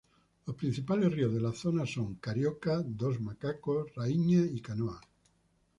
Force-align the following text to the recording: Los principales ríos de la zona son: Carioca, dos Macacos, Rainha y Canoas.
Los 0.47 0.55
principales 0.55 1.13
ríos 1.13 1.31
de 1.31 1.39
la 1.39 1.53
zona 1.53 1.85
son: 1.85 2.15
Carioca, 2.15 2.81
dos 2.83 3.21
Macacos, 3.21 3.93
Rainha 3.95 4.43
y 4.47 4.59
Canoas. 4.59 5.05